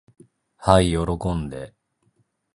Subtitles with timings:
[0.57, 1.75] はい喜んで。